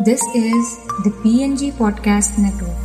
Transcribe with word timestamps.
This 0.00 0.20
is 0.34 0.78
the 1.04 1.10
PNG 1.22 1.70
Podcast 1.72 2.36
Network. 2.36 2.83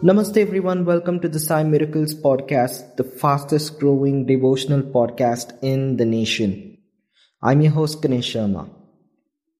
Namaste 0.00 0.36
everyone, 0.36 0.84
welcome 0.84 1.18
to 1.18 1.28
the 1.28 1.40
Sai 1.40 1.64
Miracles 1.64 2.14
podcast, 2.14 2.94
the 2.94 3.02
fastest 3.02 3.80
growing 3.80 4.26
devotional 4.26 4.80
podcast 4.80 5.58
in 5.60 5.96
the 5.96 6.04
nation. 6.04 6.78
I'm 7.42 7.62
your 7.62 7.72
host 7.72 8.00
Ganesh 8.00 8.32
Sharma. 8.32 8.70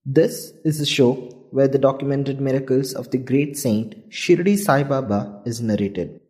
This 0.05 0.53
is 0.63 0.79
a 0.79 0.85
show 0.85 1.15
where 1.51 1.67
the 1.67 1.77
documented 1.77 2.39
miracles 2.39 2.93
of 2.93 3.11
the 3.11 3.17
great 3.17 3.57
saint 3.57 4.09
Shirdi 4.11 4.57
Sai 4.57 4.83
Baba 4.83 5.41
is 5.45 5.59
narrated. 5.59 6.21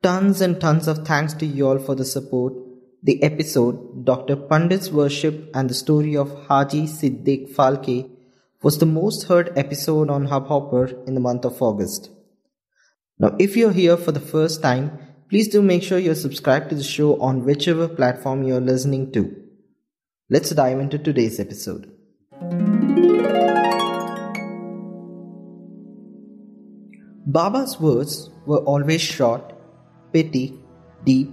Tons 0.00 0.40
and 0.40 0.60
tons 0.60 0.86
of 0.86 1.04
thanks 1.04 1.34
to 1.34 1.44
you 1.44 1.66
all 1.66 1.80
for 1.80 1.96
the 1.96 2.04
support. 2.04 2.52
The 3.02 3.20
episode, 3.24 4.04
Dr. 4.04 4.36
Pandit's 4.36 4.92
Worship 4.92 5.50
and 5.54 5.68
the 5.68 5.74
Story 5.74 6.16
of 6.16 6.46
Haji 6.46 6.84
Siddiq 6.84 7.52
Phalke, 7.52 8.08
was 8.62 8.78
the 8.78 8.86
most 8.86 9.24
heard 9.24 9.52
episode 9.58 10.08
on 10.08 10.28
Hubhopper 10.28 11.04
in 11.08 11.14
the 11.14 11.20
month 11.20 11.44
of 11.44 11.60
August. 11.60 12.10
Now, 13.18 13.36
if 13.38 13.56
you're 13.56 13.72
here 13.72 13.96
for 13.96 14.10
the 14.10 14.18
first 14.18 14.60
time, 14.60 14.98
please 15.30 15.46
do 15.48 15.62
make 15.62 15.84
sure 15.84 15.98
you're 15.98 16.16
subscribed 16.16 16.70
to 16.70 16.74
the 16.74 16.82
show 16.82 17.20
on 17.20 17.44
whichever 17.44 17.86
platform 17.86 18.42
you're 18.42 18.60
listening 18.60 19.12
to. 19.12 19.34
Let's 20.28 20.50
dive 20.50 20.80
into 20.80 20.98
today's 20.98 21.38
episode. 21.38 21.92
Baba's 27.26 27.78
words 27.80 28.30
were 28.46 28.64
always 28.64 29.00
short, 29.00 29.54
pithy, 30.12 30.58
deep, 31.04 31.30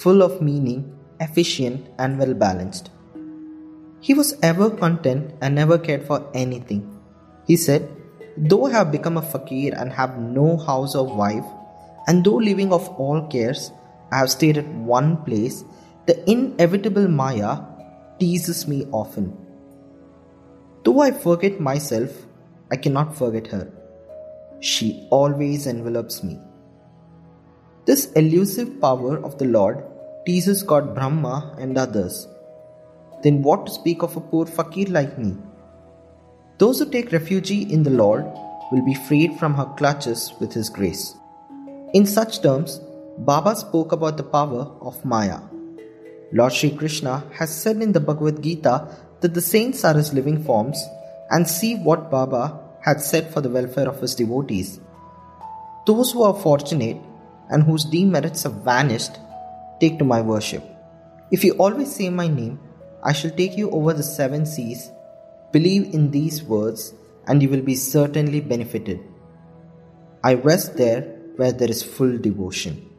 full 0.00 0.22
of 0.22 0.40
meaning, 0.40 0.96
efficient, 1.18 1.88
and 1.98 2.20
well 2.20 2.34
balanced. 2.34 2.90
He 4.00 4.14
was 4.14 4.36
ever 4.42 4.70
content 4.70 5.34
and 5.40 5.56
never 5.56 5.76
cared 5.76 6.06
for 6.06 6.30
anything. 6.34 7.00
He 7.46 7.56
said, 7.56 7.90
Though 8.38 8.66
I 8.66 8.72
have 8.72 8.92
become 8.92 9.16
a 9.16 9.22
fakir 9.22 9.74
and 9.74 9.90
have 9.90 10.18
no 10.18 10.58
house 10.58 10.94
or 10.94 11.06
wife, 11.06 11.44
and 12.06 12.22
though 12.22 12.36
living 12.36 12.72
of 12.72 12.88
all 13.00 13.26
cares, 13.28 13.72
I 14.12 14.18
have 14.18 14.30
stayed 14.30 14.58
at 14.58 14.68
one 14.68 15.24
place, 15.24 15.64
the 16.06 16.30
inevitable 16.30 17.08
Maya 17.08 17.60
teases 18.18 18.68
me 18.68 18.86
often. 18.92 19.36
Though 20.84 21.00
I 21.00 21.12
forget 21.12 21.60
myself, 21.60 22.10
I 22.70 22.76
cannot 22.76 23.16
forget 23.16 23.46
her. 23.48 23.72
She 24.60 25.08
always 25.10 25.66
envelops 25.66 26.22
me. 26.22 26.38
This 27.86 28.12
elusive 28.12 28.80
power 28.80 29.18
of 29.24 29.38
the 29.38 29.46
Lord 29.46 29.82
teases 30.26 30.62
God 30.62 30.94
Brahma 30.94 31.56
and 31.58 31.78
others. 31.78 32.28
Then 33.22 33.42
what 33.42 33.66
to 33.66 33.72
speak 33.72 34.02
of 34.02 34.16
a 34.16 34.20
poor 34.20 34.44
fakir 34.44 34.86
like 34.88 35.18
me? 35.18 35.36
Those 36.58 36.78
who 36.78 36.90
take 36.90 37.12
refuge 37.12 37.50
in 37.50 37.82
the 37.82 37.90
Lord 37.90 38.24
will 38.72 38.82
be 38.82 38.94
freed 38.94 39.38
from 39.38 39.54
her 39.54 39.66
clutches 39.76 40.32
with 40.40 40.54
His 40.54 40.70
grace. 40.70 41.14
In 41.92 42.06
such 42.06 42.40
terms, 42.40 42.80
Baba 43.18 43.54
spoke 43.56 43.92
about 43.92 44.16
the 44.16 44.22
power 44.22 44.72
of 44.80 45.04
Maya. 45.04 45.40
Lord 46.32 46.54
Sri 46.54 46.70
Krishna 46.70 47.24
has 47.34 47.54
said 47.54 47.82
in 47.82 47.92
the 47.92 48.00
Bhagavad 48.00 48.42
Gita 48.42 48.88
that 49.20 49.34
the 49.34 49.40
saints 49.42 49.84
are 49.84 49.94
his 49.94 50.14
living 50.14 50.42
forms 50.44 50.82
and 51.30 51.46
see 51.46 51.76
what 51.76 52.10
Baba 52.10 52.58
had 52.80 53.02
said 53.02 53.32
for 53.32 53.42
the 53.42 53.50
welfare 53.50 53.88
of 53.88 54.00
his 54.00 54.14
devotees. 54.14 54.80
Those 55.86 56.12
who 56.12 56.22
are 56.22 56.34
fortunate 56.34 56.96
and 57.50 57.62
whose 57.62 57.84
demerits 57.84 58.44
have 58.44 58.64
vanished, 58.64 59.18
take 59.78 59.98
to 59.98 60.04
my 60.04 60.22
worship. 60.22 60.64
If 61.30 61.44
you 61.44 61.52
always 61.58 61.94
say 61.94 62.08
my 62.08 62.28
name, 62.28 62.58
I 63.04 63.12
shall 63.12 63.30
take 63.30 63.58
you 63.58 63.70
over 63.70 63.92
the 63.92 64.02
seven 64.02 64.46
seas 64.46 64.90
Believe 65.52 65.94
in 65.94 66.10
these 66.10 66.42
words, 66.42 66.94
and 67.26 67.42
you 67.42 67.48
will 67.48 67.62
be 67.62 67.74
certainly 67.74 68.40
benefited. 68.40 69.00
I 70.22 70.34
rest 70.34 70.76
there 70.76 71.02
where 71.36 71.52
there 71.52 71.70
is 71.70 71.82
full 71.82 72.18
devotion. 72.18 72.90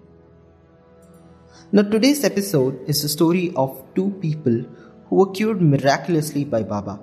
Now, 1.71 1.81
today's 1.81 2.23
episode 2.23 2.79
is 2.87 3.01
the 3.01 3.09
story 3.09 3.51
of 3.55 3.83
two 3.95 4.11
people 4.21 4.63
who 5.07 5.15
were 5.15 5.31
cured 5.31 5.61
miraculously 5.61 6.45
by 6.45 6.63
Baba. 6.63 6.99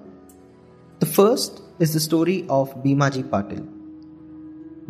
The 1.00 1.06
first 1.06 1.60
is 1.78 1.92
the 1.92 2.00
story 2.00 2.46
of 2.48 2.74
Bhimaji 2.82 3.24
Patil. 3.24 3.68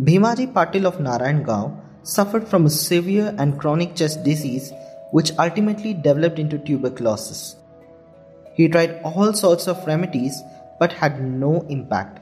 Bhimaji 0.00 0.52
Patil 0.52 0.84
of 0.84 1.00
Narayan 1.00 1.80
suffered 2.02 2.46
from 2.46 2.66
a 2.66 2.70
severe 2.70 3.34
and 3.38 3.58
chronic 3.58 3.96
chest 3.96 4.22
disease 4.22 4.72
which 5.10 5.32
ultimately 5.38 5.94
developed 5.94 6.38
into 6.38 6.58
tuberculosis. 6.58 7.56
He 8.54 8.68
tried 8.68 9.00
all 9.02 9.32
sorts 9.32 9.66
of 9.68 9.86
remedies 9.86 10.40
but 10.78 10.92
had 10.92 11.22
no 11.22 11.66
impact. 11.68 12.20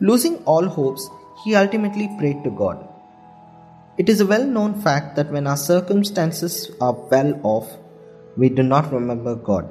Losing 0.00 0.36
all 0.44 0.66
hopes, 0.66 1.08
he 1.44 1.54
ultimately 1.54 2.08
prayed 2.18 2.42
to 2.44 2.50
God. 2.50 2.86
It 3.98 4.08
is 4.08 4.20
a 4.20 4.26
well 4.26 4.44
known 4.44 4.80
fact 4.80 5.16
that 5.16 5.30
when 5.30 5.46
our 5.46 5.56
circumstances 5.56 6.70
are 6.80 6.92
well 6.92 7.38
off, 7.42 7.76
we 8.36 8.48
do 8.48 8.62
not 8.62 8.92
remember 8.92 9.34
God. 9.34 9.68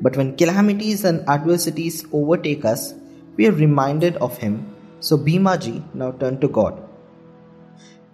But 0.00 0.16
when 0.16 0.36
calamities 0.36 1.04
and 1.04 1.28
adversities 1.28 2.04
overtake 2.12 2.64
us, 2.64 2.94
we 3.36 3.46
are 3.46 3.52
reminded 3.52 4.16
of 4.16 4.38
Him. 4.38 4.74
So 5.00 5.16
Bhimaji 5.16 5.94
now 5.94 6.12
turned 6.12 6.40
to 6.40 6.48
God. 6.48 6.82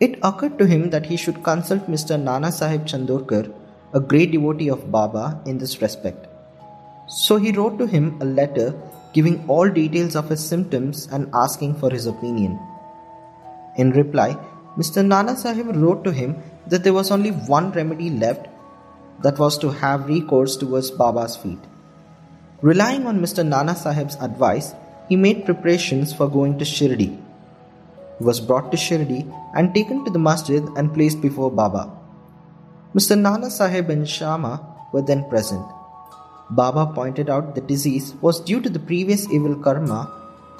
It 0.00 0.18
occurred 0.22 0.58
to 0.58 0.66
him 0.66 0.88
that 0.90 1.04
he 1.04 1.16
should 1.18 1.44
consult 1.44 1.90
Mr. 1.90 2.18
Nana 2.18 2.50
Sahib 2.50 2.86
Chandorkar, 2.86 3.52
a 3.92 4.00
great 4.00 4.32
devotee 4.32 4.70
of 4.70 4.90
Baba, 4.90 5.42
in 5.44 5.58
this 5.58 5.82
respect. 5.82 6.26
So 7.10 7.36
he 7.38 7.50
wrote 7.50 7.76
to 7.78 7.86
him 7.86 8.18
a 8.20 8.24
letter 8.24 8.72
giving 9.12 9.44
all 9.48 9.68
details 9.68 10.14
of 10.14 10.28
his 10.28 10.44
symptoms 10.46 11.08
and 11.10 11.28
asking 11.34 11.74
for 11.74 11.90
his 11.90 12.06
opinion. 12.06 12.56
In 13.76 13.90
reply, 13.90 14.38
Mr. 14.76 15.04
Nana 15.04 15.36
Sahib 15.36 15.74
wrote 15.74 16.04
to 16.04 16.12
him 16.12 16.36
that 16.68 16.84
there 16.84 16.92
was 16.92 17.10
only 17.10 17.30
one 17.30 17.72
remedy 17.72 18.10
left 18.10 18.46
that 19.22 19.40
was 19.40 19.58
to 19.58 19.70
have 19.70 20.06
recourse 20.06 20.56
towards 20.56 20.92
Baba's 20.92 21.36
feet. 21.36 21.58
Relying 22.62 23.06
on 23.06 23.20
Mr. 23.20 23.44
Nana 23.44 23.74
Sahib's 23.74 24.14
advice, 24.16 24.72
he 25.08 25.16
made 25.16 25.44
preparations 25.44 26.12
for 26.12 26.28
going 26.28 26.58
to 26.58 26.64
Shirdi. 26.64 27.18
He 28.18 28.24
was 28.24 28.38
brought 28.38 28.70
to 28.70 28.76
Shirdi 28.76 29.26
and 29.56 29.74
taken 29.74 30.04
to 30.04 30.12
the 30.12 30.18
masjid 30.20 30.62
and 30.76 30.94
placed 30.94 31.20
before 31.20 31.50
Baba. 31.50 31.90
Mr. 32.94 33.18
Nana 33.18 33.50
Sahib 33.50 33.90
and 33.90 34.08
Shama 34.08 34.64
were 34.92 35.02
then 35.02 35.28
present. 35.28 35.66
Baba 36.50 36.92
pointed 36.92 37.30
out 37.30 37.54
the 37.54 37.60
disease 37.60 38.14
was 38.20 38.40
due 38.40 38.60
to 38.60 38.68
the 38.68 38.80
previous 38.80 39.30
evil 39.30 39.54
karma 39.56 40.12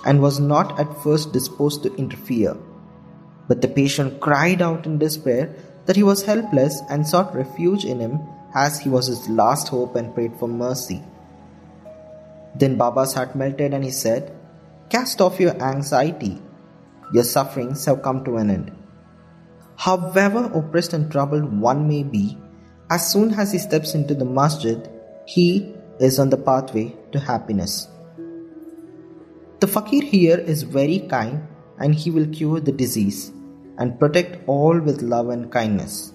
and 0.04 0.22
was 0.22 0.38
not 0.38 0.78
at 0.78 1.02
first 1.02 1.32
disposed 1.32 1.82
to 1.82 1.94
interfere. 1.96 2.56
But 3.48 3.60
the 3.60 3.68
patient 3.68 4.20
cried 4.20 4.62
out 4.62 4.86
in 4.86 4.98
despair 4.98 5.54
that 5.86 5.96
he 5.96 6.02
was 6.04 6.22
helpless 6.22 6.80
and 6.88 7.06
sought 7.06 7.34
refuge 7.34 7.84
in 7.84 7.98
him 7.98 8.20
as 8.54 8.78
he 8.78 8.88
was 8.88 9.08
his 9.08 9.28
last 9.28 9.68
hope 9.68 9.96
and 9.96 10.14
prayed 10.14 10.36
for 10.38 10.48
mercy. 10.48 11.02
Then 12.54 12.76
Baba's 12.76 13.14
heart 13.14 13.34
melted 13.34 13.74
and 13.74 13.84
he 13.84 13.90
said, 13.90 14.36
Cast 14.88 15.20
off 15.20 15.40
your 15.40 15.60
anxiety. 15.62 16.40
Your 17.12 17.24
sufferings 17.24 17.84
have 17.86 18.02
come 18.02 18.24
to 18.24 18.36
an 18.36 18.50
end. 18.50 18.72
However 19.76 20.50
oppressed 20.54 20.92
and 20.92 21.10
troubled 21.10 21.60
one 21.60 21.88
may 21.88 22.02
be, 22.02 22.38
as 22.90 23.10
soon 23.10 23.34
as 23.34 23.52
he 23.52 23.58
steps 23.58 23.94
into 23.94 24.14
the 24.14 24.24
masjid, 24.24 24.88
he 25.26 25.74
is 26.00 26.18
on 26.18 26.30
the 26.30 26.36
pathway 26.36 26.94
to 27.12 27.20
happiness. 27.20 27.86
The 29.60 29.66
fakir 29.66 30.02
here 30.02 30.38
is 30.38 30.62
very 30.62 31.00
kind 31.00 31.46
and 31.78 31.94
he 31.94 32.10
will 32.10 32.26
cure 32.26 32.60
the 32.60 32.72
disease 32.72 33.32
and 33.78 33.98
protect 33.98 34.38
all 34.46 34.78
with 34.78 35.02
love 35.02 35.28
and 35.28 35.52
kindness. 35.52 36.12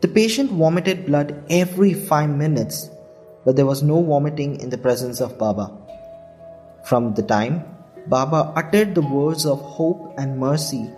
The 0.00 0.08
patient 0.08 0.52
vomited 0.52 1.06
blood 1.06 1.42
every 1.50 1.92
five 1.92 2.30
minutes, 2.30 2.88
but 3.44 3.56
there 3.56 3.66
was 3.66 3.82
no 3.82 4.00
vomiting 4.02 4.60
in 4.60 4.70
the 4.70 4.78
presence 4.78 5.20
of 5.20 5.38
Baba. 5.38 5.72
From 6.84 7.14
the 7.14 7.22
time 7.22 7.64
Baba 8.06 8.52
uttered 8.54 8.94
the 8.94 9.02
words 9.02 9.44
of 9.44 9.60
hope 9.60 10.14
and 10.16 10.38
mercy, 10.38 10.88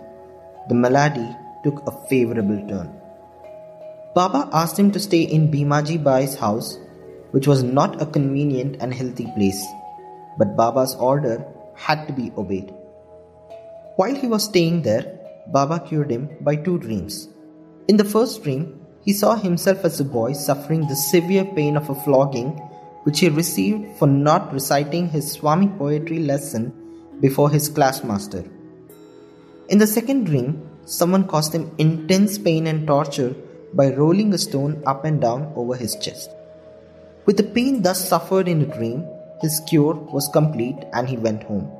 the 0.69 0.75
malady 0.75 1.27
took 1.63 1.81
a 1.87 2.07
favorable 2.07 2.61
turn. 2.67 2.93
Baba 4.13 4.49
asked 4.53 4.77
him 4.77 4.91
to 4.91 4.99
stay 4.99 5.23
in 5.23 5.51
Bhimaji 5.51 6.03
Bai's 6.03 6.35
house 6.35 6.77
which 7.31 7.47
was 7.47 7.63
not 7.63 8.01
a 8.01 8.05
convenient 8.05 8.77
and 8.79 8.93
healthy 8.93 9.27
place, 9.35 9.65
but 10.37 10.55
Baba's 10.55 10.95
order 10.95 11.45
had 11.75 12.07
to 12.07 12.13
be 12.13 12.31
obeyed. 12.37 12.73
While 13.95 14.15
he 14.15 14.27
was 14.27 14.45
staying 14.45 14.83
there, 14.83 15.19
Baba 15.47 15.79
cured 15.79 16.11
him 16.11 16.29
by 16.41 16.55
two 16.55 16.77
dreams. 16.77 17.27
In 17.87 17.97
the 17.97 18.05
first 18.05 18.43
dream, 18.43 18.85
he 19.03 19.13
saw 19.13 19.35
himself 19.35 19.83
as 19.83 19.99
a 19.99 20.05
boy 20.05 20.33
suffering 20.33 20.87
the 20.87 20.95
severe 20.95 21.45
pain 21.45 21.75
of 21.75 21.89
a 21.89 21.95
flogging 21.95 22.51
which 23.03 23.19
he 23.19 23.29
received 23.29 23.97
for 23.97 24.07
not 24.07 24.53
reciting 24.53 25.09
his 25.09 25.31
Swami 25.31 25.67
poetry 25.67 26.19
lesson 26.19 26.71
before 27.19 27.49
his 27.49 27.69
classmaster. 27.69 28.47
In 29.69 29.79
the 29.79 29.87
second 29.87 30.25
dream, 30.25 30.69
someone 30.85 31.27
caused 31.27 31.53
him 31.53 31.71
intense 31.77 32.37
pain 32.37 32.67
and 32.67 32.85
torture 32.85 33.35
by 33.73 33.89
rolling 33.93 34.33
a 34.33 34.37
stone 34.37 34.83
up 34.85 35.05
and 35.05 35.21
down 35.21 35.51
over 35.55 35.75
his 35.75 35.95
chest. 35.95 36.29
With 37.25 37.37
the 37.37 37.43
pain 37.43 37.81
thus 37.81 38.07
suffered 38.07 38.47
in 38.47 38.61
a 38.61 38.65
dream, 38.65 39.05
his 39.41 39.61
cure 39.67 39.93
was 39.93 40.29
complete 40.33 40.77
and 40.93 41.07
he 41.07 41.17
went 41.17 41.43
home. 41.43 41.71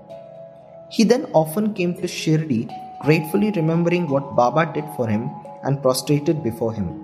He 0.89 1.03
then 1.03 1.25
often 1.33 1.73
came 1.73 1.93
to 1.95 2.07
Shirdi, 2.07 2.69
gratefully 3.01 3.51
remembering 3.51 4.07
what 4.07 4.35
Baba 4.35 4.71
did 4.73 4.85
for 4.95 5.07
him 5.07 5.31
and 5.63 5.81
prostrated 5.81 6.43
before 6.43 6.73
him. 6.73 7.03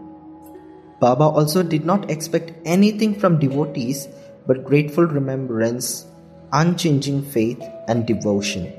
Baba 0.99 1.23
also 1.23 1.63
did 1.63 1.85
not 1.85 2.09
expect 2.09 2.53
anything 2.65 3.13
from 3.19 3.39
devotees 3.39 4.07
but 4.47 4.63
grateful 4.65 5.05
remembrance, 5.05 6.05
unchanging 6.53 7.23
faith, 7.23 7.61
and 7.87 8.05
devotion. 8.05 8.73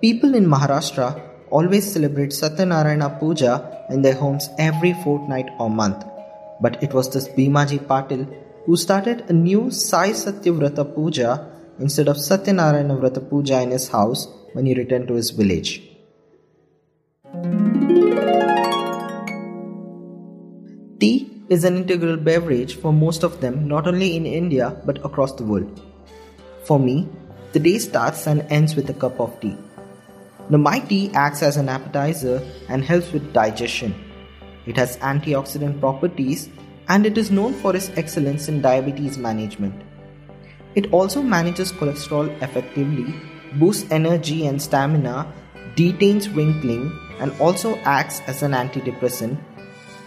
People 0.00 0.34
in 0.34 0.46
Maharashtra 0.46 1.20
always 1.50 1.90
celebrate 1.92 2.30
Satyanarayana 2.30 3.18
Puja 3.18 3.84
in 3.90 4.02
their 4.02 4.14
homes 4.14 4.48
every 4.58 4.92
fortnight 5.04 5.48
or 5.58 5.70
month, 5.70 6.04
but 6.62 6.82
it 6.82 6.94
was 6.94 7.10
this 7.12 7.28
Bhimaji 7.36 7.78
Patil 7.92 8.22
who 8.64 8.76
started 8.76 9.24
a 9.28 9.32
new 9.32 9.70
Sai 9.70 10.10
Satyavrata 10.10 10.84
Puja 10.94 11.30
instead 11.78 12.08
of 12.08 12.16
Satyanarayana 12.16 12.98
Vrata 13.00 13.22
Puja 13.28 13.60
in 13.60 13.72
his 13.72 13.88
house 13.88 14.28
when 14.52 14.66
he 14.66 14.74
returned 14.74 15.08
to 15.08 15.14
his 15.14 15.30
village. 15.30 15.82
Tea 21.00 21.16
is 21.48 21.64
an 21.64 21.76
integral 21.76 22.16
beverage 22.16 22.76
for 22.76 22.92
most 22.92 23.24
of 23.24 23.40
them, 23.40 23.66
not 23.66 23.88
only 23.88 24.14
in 24.16 24.24
India 24.24 24.76
but 24.86 25.04
across 25.04 25.32
the 25.32 25.44
world. 25.44 25.82
For 26.64 26.78
me, 26.78 27.08
the 27.52 27.58
day 27.58 27.78
starts 27.78 28.26
and 28.28 28.46
ends 28.50 28.76
with 28.76 28.88
a 28.88 28.94
cup 28.94 29.20
of 29.20 29.38
tea. 29.40 29.56
Now, 30.48 30.58
my 30.58 30.78
tea 30.78 31.10
acts 31.14 31.42
as 31.42 31.56
an 31.56 31.68
appetizer 31.68 32.40
and 32.68 32.84
helps 32.84 33.12
with 33.12 33.32
digestion. 33.32 34.11
It 34.66 34.76
has 34.76 34.96
antioxidant 34.98 35.80
properties 35.80 36.48
and 36.88 37.06
it 37.06 37.18
is 37.18 37.30
known 37.30 37.54
for 37.54 37.74
its 37.74 37.90
excellence 37.96 38.48
in 38.48 38.62
diabetes 38.62 39.18
management. 39.18 39.80
It 40.74 40.92
also 40.92 41.22
manages 41.22 41.72
cholesterol 41.72 42.30
effectively, 42.42 43.14
boosts 43.54 43.90
energy 43.90 44.46
and 44.46 44.60
stamina, 44.60 45.32
detains 45.76 46.28
wrinkling, 46.28 46.98
and 47.20 47.32
also 47.40 47.76
acts 47.78 48.20
as 48.26 48.42
an 48.42 48.52
antidepressant 48.52 49.38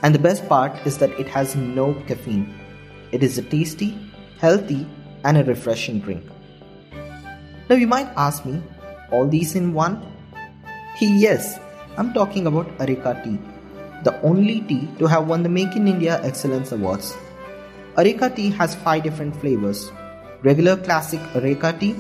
and 0.06 0.14
the 0.14 0.20
best 0.20 0.48
part 0.48 0.74
is 0.86 1.00
that 1.00 1.10
it 1.20 1.28
has 1.28 1.56
no 1.56 1.94
caffeine. 2.08 2.54
It 3.12 3.24
is 3.24 3.40
a 3.40 3.42
tasty, 3.42 3.98
healthy, 4.40 4.88
and 5.24 5.38
a 5.38 5.44
refreshing 5.44 6.00
drink. 6.00 6.24
Now 7.70 7.76
you 7.76 7.88
might 7.88 8.12
ask 8.16 8.46
me, 8.46 8.62
all 9.12 9.28
these 9.28 9.56
in 9.56 9.74
one? 9.74 10.06
Yes, 11.02 11.60
I'm 11.98 12.14
talking 12.14 12.46
about 12.48 12.70
Areca 12.80 13.20
tea, 13.24 13.40
the 14.06 14.16
only 14.22 14.62
tea 14.62 14.88
to 15.00 15.08
have 15.08 15.28
won 15.28 15.44
the 15.44 15.50
Make 15.50 15.76
in 15.76 15.88
India 15.88 16.22
Excellence 16.24 16.72
Awards. 16.72 17.18
Areca 17.98 18.30
tea 18.30 18.50
has 18.52 18.76
five 18.76 19.04
different 19.04 19.36
flavors 19.36 19.92
regular 20.44 20.78
classic 20.78 21.20
Areca 21.36 21.74
tea, 21.80 21.96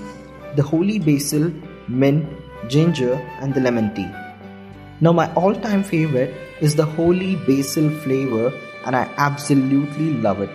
the 0.56 0.62
holy 0.62 1.00
basil, 1.00 1.52
mint, 1.88 2.28
ginger, 2.69 3.16
and 3.42 3.54
the 3.54 3.60
lemon 3.60 3.94
tea. 3.96 4.10
Now, 5.02 5.13
my 5.13 5.34
all 5.34 5.56
time 5.56 5.84
favorite 5.84 6.34
is 6.62 6.75
the 6.75 6.86
holy 6.86 7.36
basil 7.48 7.90
flavor, 8.02 8.54
and 8.86 8.96
I 8.96 9.10
absolutely 9.18 10.13
love 10.28 10.42
it. 10.42 10.52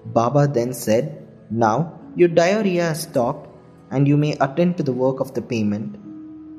Baba 0.06 0.48
then 0.48 0.74
said, 0.74 1.26
Now 1.50 2.00
your 2.16 2.30
diarrhea 2.30 2.84
has 2.84 3.04
stopped 3.04 3.50
and 3.92 4.08
you 4.08 4.18
may 4.18 4.34
attend 4.34 4.78
to 4.78 4.84
the 4.84 4.94
work 4.94 5.20
of 5.20 5.34
the 5.34 5.42
payment. 5.42 5.98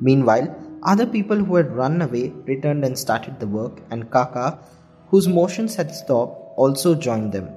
Meanwhile, 0.01 0.55
other 0.83 1.07
people 1.07 1.37
who 1.37 1.57
had 1.57 1.75
run 1.75 2.01
away 2.03 2.33
returned 2.45 2.85
and 2.85 2.99
started 2.99 3.41
the 3.41 3.47
work, 3.47 3.81
and 3.91 4.11
Kaka, 4.11 4.59
whose 5.09 5.27
motions 5.27 5.75
had 5.75 5.95
stopped, 5.95 6.57
also 6.57 6.95
joined 6.95 7.33
them. 7.33 7.49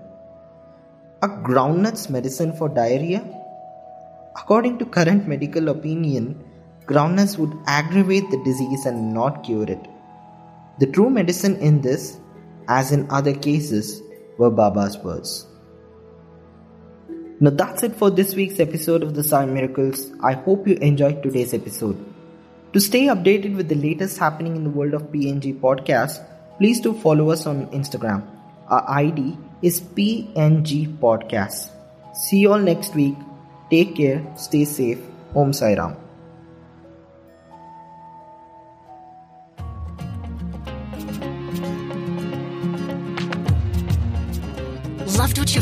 Are 1.22 1.44
groundnuts 1.44 2.10
medicine 2.10 2.54
for 2.54 2.70
diarrhea? 2.70 3.22
According 4.36 4.80
to 4.80 4.86
current 4.86 5.28
medical 5.28 5.70
opinion, 5.70 6.44
groundnuts 6.86 7.38
would 7.38 7.54
aggravate 7.68 8.30
the 8.32 8.42
disease 8.44 8.86
and 8.86 9.14
not 9.14 9.44
cure 9.44 9.70
it. 9.70 9.86
The 10.80 10.88
true 10.88 11.10
medicine 11.10 11.58
in 11.58 11.82
this, 11.82 12.18
as 12.70 12.94
in 12.94 13.10
other 13.12 13.36
cases, 13.36 14.02
were 14.38 14.50
Baba's 14.50 14.98
words. 15.00 15.46
Now 17.42 17.52
that's 17.52 17.84
it 17.84 17.96
for 17.96 18.10
this 18.10 18.34
week's 18.34 18.62
episode 18.62 19.04
of 19.04 19.14
the 19.14 19.24
Sai 19.24 19.46
Miracles. 19.46 20.10
I 20.24 20.34
hope 20.34 20.68
you 20.68 20.76
enjoyed 20.76 21.22
today's 21.22 21.54
episode. 21.54 21.98
To 22.74 22.80
stay 22.80 23.08
updated 23.08 23.58
with 23.58 23.68
the 23.68 23.76
latest 23.76 24.20
happening 24.20 24.56
in 24.56 24.64
the 24.64 24.70
world 24.70 24.94
of 24.94 25.12
PNG 25.12 25.60
podcast, 25.60 26.26
please 26.58 26.80
do 26.80 26.94
follow 26.94 27.30
us 27.32 27.46
on 27.46 27.68
Instagram. 27.68 28.24
Our 28.70 28.84
ID 28.90 29.38
is 29.62 29.82
PNG 29.82 30.98
Podcast. 30.98 31.72
See 32.14 32.40
you 32.40 32.54
all 32.54 32.60
next 32.60 32.96
week. 32.96 33.16
Take 33.70 33.96
care, 33.96 34.22
stay 34.38 34.64
safe. 34.64 35.00
Om 35.36 35.52
Sai 35.54 35.76
Ram. 35.76 36.09